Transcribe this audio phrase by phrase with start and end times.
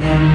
[0.00, 0.31] Yeah.